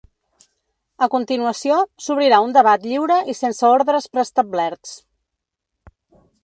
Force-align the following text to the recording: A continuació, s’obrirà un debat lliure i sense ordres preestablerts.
A 1.07 1.09
continuació, 1.15 1.77
s’obrirà 2.05 2.39
un 2.47 2.57
debat 2.57 2.89
lliure 2.93 3.21
i 3.35 3.39
sense 3.43 3.71
ordres 3.77 4.13
preestablerts. 4.17 5.01